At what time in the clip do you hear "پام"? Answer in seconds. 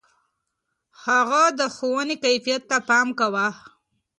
2.89-3.07